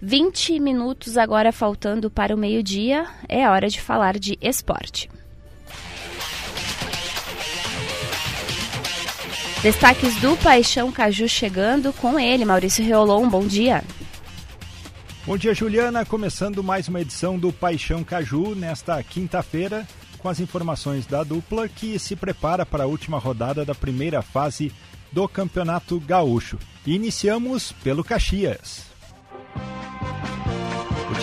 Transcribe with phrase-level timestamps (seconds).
[0.00, 5.10] 20 minutos agora faltando para o meio-dia, é hora de falar de esporte.
[9.60, 13.82] Destaques do Paixão Caju chegando com ele, Maurício Reolon, bom dia.
[15.26, 16.04] Bom dia, Juliana.
[16.04, 19.84] Começando mais uma edição do Paixão Caju nesta quinta-feira,
[20.18, 24.72] com as informações da dupla que se prepara para a última rodada da primeira fase
[25.10, 26.56] do Campeonato Gaúcho.
[26.86, 28.88] Iniciamos pelo Caxias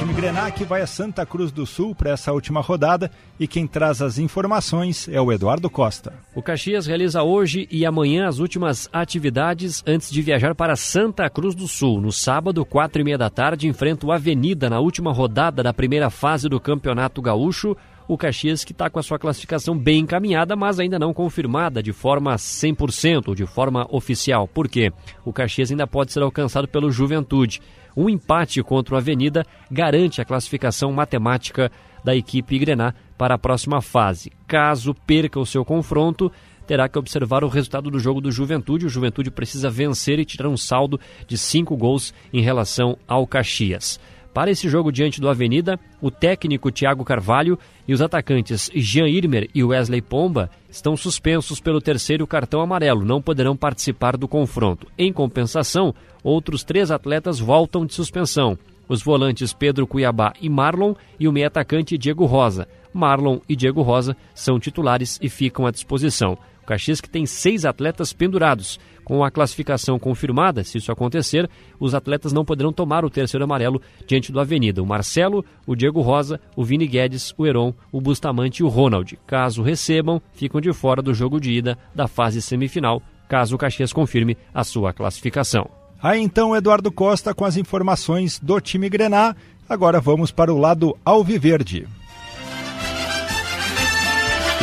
[0.05, 4.03] time Grenac vai a Santa Cruz do Sul para essa última rodada e quem traz
[4.03, 6.13] as informações é o Eduardo Costa.
[6.35, 11.55] O Caxias realiza hoje e amanhã as últimas atividades antes de viajar para Santa Cruz
[11.55, 11.99] do Sul.
[11.99, 16.11] No sábado, quatro e meia da tarde, enfrenta o Avenida na última rodada da primeira
[16.11, 17.75] fase do Campeonato Gaúcho
[18.07, 21.91] o Caxias que está com a sua classificação bem encaminhada, mas ainda não confirmada de
[21.91, 24.47] forma 100%, de forma oficial.
[24.47, 24.91] Por quê?
[25.23, 27.61] O Caxias ainda pode ser alcançado pelo Juventude.
[27.95, 31.71] Um empate contra o Avenida garante a classificação matemática
[32.03, 34.31] da equipe Grená para a próxima fase.
[34.47, 36.31] Caso perca o seu confronto,
[36.67, 38.85] terá que observar o resultado do jogo do Juventude.
[38.85, 43.99] O Juventude precisa vencer e tirar um saldo de cinco gols em relação ao Caxias.
[44.35, 49.49] Para esse jogo diante do Avenida, o técnico Thiago Carvalho e os atacantes Jean Irmer
[49.55, 54.87] e Wesley Pomba estão suspensos pelo terceiro cartão amarelo, não poderão participar do confronto.
[54.97, 58.57] Em compensação, outros três atletas voltam de suspensão:
[58.89, 62.67] os volantes Pedro Cuiabá e Marlon e o meio-atacante Diego Rosa.
[62.95, 66.37] Marlon e Diego Rosa são titulares e ficam à disposição.
[66.63, 68.79] O Caxias que tem seis atletas pendurados.
[69.03, 71.47] Com a classificação confirmada, se isso acontecer,
[71.79, 74.81] os atletas não poderão tomar o terceiro amarelo diante do Avenida.
[74.81, 79.19] O Marcelo, o Diego Rosa, o Vini Guedes, o Heron, o Bustamante e o Ronald.
[79.27, 82.99] Caso recebam, ficam de fora do jogo de ida da fase semifinal,
[83.29, 85.69] caso o Caxias confirme a sua classificação.
[86.01, 89.35] Aí então, Eduardo Costa com as informações do time Grená.
[89.69, 91.87] Agora vamos para o lado alviverde.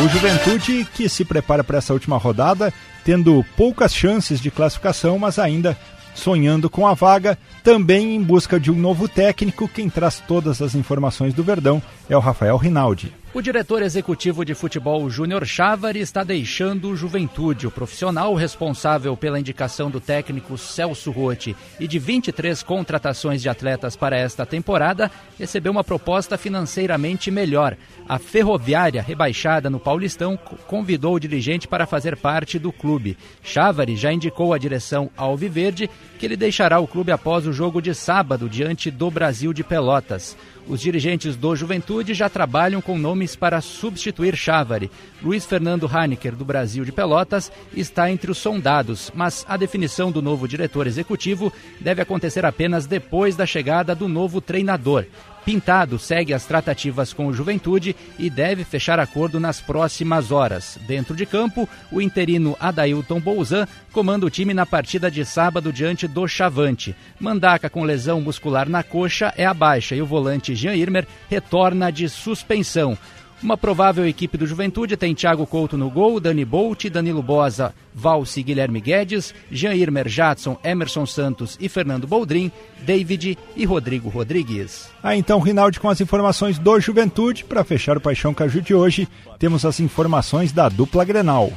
[0.05, 2.75] O Juventude que se prepara para essa última rodada,
[3.05, 5.79] tendo poucas chances de classificação, mas ainda
[6.13, 9.69] sonhando com a vaga, também em busca de um novo técnico.
[9.69, 11.81] Quem traz todas as informações do Verdão
[12.11, 13.13] é o Rafael Rinaldi.
[13.35, 17.67] O diretor executivo de futebol Júnior Chávari está deixando o Juventude.
[17.67, 23.97] O profissional responsável pela indicação do técnico Celso Rotti e de 23 contratações de atletas
[23.97, 27.75] para esta temporada recebeu uma proposta financeiramente melhor.
[28.07, 33.17] A Ferroviária, rebaixada no Paulistão, convidou o dirigente para fazer parte do clube.
[33.43, 35.89] Chávari já indicou à direção Alviverde
[36.19, 40.37] que ele deixará o clube após o jogo de sábado diante do Brasil de Pelotas.
[40.69, 42.97] Os dirigentes do Juventude já trabalham com
[43.37, 44.91] para substituir Chávari.
[45.23, 50.21] Luiz Fernando Haneker, do Brasil de Pelotas, está entre os sondados, mas a definição do
[50.21, 55.07] novo diretor executivo deve acontecer apenas depois da chegada do novo treinador.
[55.45, 60.79] Pintado segue as tratativas com o Juventude e deve fechar acordo nas próximas horas.
[60.87, 66.07] Dentro de campo, o interino Adailton Bouzan comanda o time na partida de sábado diante
[66.07, 66.95] do Chavante.
[67.19, 71.91] Mandaca com lesão muscular na coxa é a baixa e o volante Jean Irmer retorna
[71.91, 72.97] de suspensão.
[73.43, 78.41] Uma provável equipe do Juventude tem Thiago Couto no gol, Dani Bolt, Danilo Bosa, Valsi
[78.41, 84.89] Guilherme Guedes, Jean Irmer Jadson, Emerson Santos e Fernando Boldrin, David e Rodrigo Rodrigues.
[85.03, 89.09] Ah, então, Rinaldi, com as informações do Juventude, para fechar o Paixão Caju de hoje,
[89.41, 91.53] temos as informações da dupla Grenal.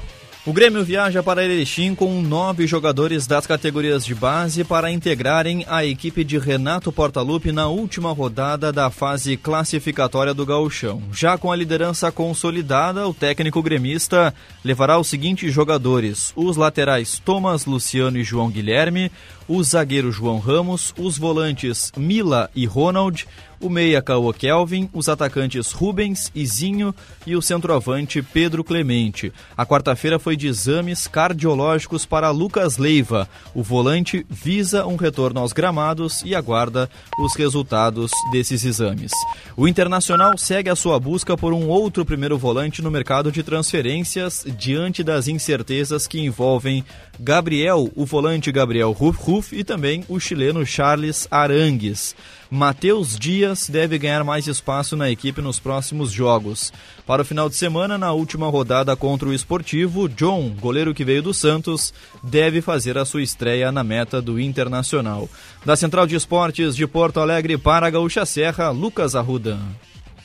[0.48, 5.84] O Grêmio viaja para Erechim com nove jogadores das categorias de base para integrarem a
[5.84, 11.02] equipe de Renato Portaluppi na última rodada da fase classificatória do Gauchão.
[11.12, 14.32] Já com a liderança consolidada, o técnico gremista
[14.64, 19.12] levará os seguintes jogadores: os laterais Thomas, Luciano e João Guilherme,
[19.48, 23.26] o zagueiro João Ramos, os volantes Mila e Ronald,
[23.66, 26.94] o meia Caô Kelvin, os atacantes Rubens, Izinho
[27.26, 29.34] e o centroavante Pedro Clemente.
[29.58, 33.28] A quarta-feira foi de exames cardiológicos para Lucas Leiva.
[33.56, 36.88] O volante visa um retorno aos gramados e aguarda
[37.18, 39.12] os resultados desses exames.
[39.58, 44.46] O Internacional segue a sua busca por um outro primeiro volante no mercado de transferências
[44.60, 46.86] diante das incertezas que envolvem
[47.20, 52.16] Gabriel, o volante Gabriel Ruf, Ruf e também o chileno Charles Arangues.
[52.56, 56.72] Matheus Dias deve ganhar mais espaço na equipe nos próximos jogos.
[57.06, 61.22] Para o final de semana, na última rodada contra o Esportivo, John, goleiro que veio
[61.22, 61.94] do Santos,
[62.24, 65.28] deve fazer a sua estreia na meta do Internacional.
[65.66, 69.60] Da Central de Esportes de Porto Alegre para a Gaúcha Serra, Lucas Arruda.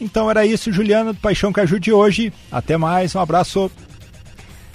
[0.00, 2.32] Então era isso, Juliana, do Paixão Caju de hoje.
[2.48, 3.68] Até mais, um abraço.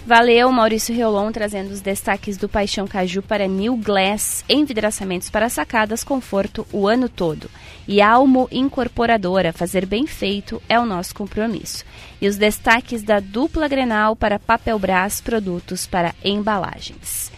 [0.06, 6.04] Valeu, Maurício Riolon, trazendo os destaques do Paixão Caju para New Glass, envidraçamentos para sacadas,
[6.04, 7.50] conforto o ano todo.
[7.88, 11.84] E Almo Incorporadora, fazer bem feito é o nosso compromisso.
[12.22, 17.36] E os destaques da dupla Grenal para Papel Brás, produtos para embalagens.